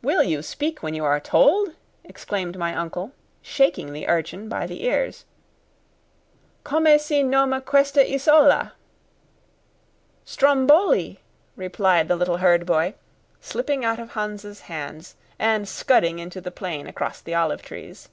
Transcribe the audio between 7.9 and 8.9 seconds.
isola?"